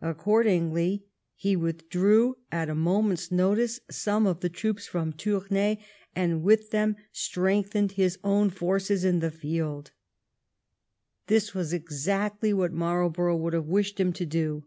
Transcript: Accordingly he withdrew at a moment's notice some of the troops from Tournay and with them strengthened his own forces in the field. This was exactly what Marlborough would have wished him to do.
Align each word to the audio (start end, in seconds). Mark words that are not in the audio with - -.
Accordingly 0.00 1.06
he 1.34 1.56
withdrew 1.56 2.36
at 2.52 2.68
a 2.70 2.74
moment's 2.76 3.32
notice 3.32 3.80
some 3.90 4.28
of 4.28 4.38
the 4.38 4.48
troops 4.48 4.86
from 4.86 5.12
Tournay 5.12 5.80
and 6.14 6.44
with 6.44 6.70
them 6.70 6.94
strengthened 7.10 7.90
his 7.98 8.16
own 8.22 8.48
forces 8.48 9.04
in 9.04 9.18
the 9.18 9.32
field. 9.32 9.90
This 11.26 11.52
was 11.52 11.72
exactly 11.72 12.52
what 12.52 12.72
Marlborough 12.72 13.34
would 13.38 13.54
have 13.54 13.66
wished 13.66 13.98
him 13.98 14.12
to 14.12 14.24
do. 14.24 14.66